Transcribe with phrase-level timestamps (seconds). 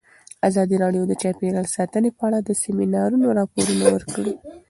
[0.47, 4.33] ازادي راډیو د چاپیریال ساتنه په اړه د سیمینارونو راپورونه ورکړي.